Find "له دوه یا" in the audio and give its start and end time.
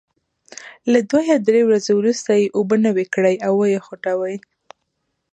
0.91-1.37